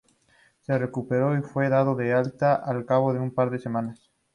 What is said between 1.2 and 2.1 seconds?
y fue dado